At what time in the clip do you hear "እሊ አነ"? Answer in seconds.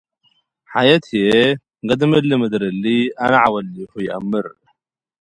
2.69-3.31